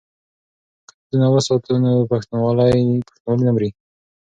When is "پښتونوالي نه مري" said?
2.11-3.69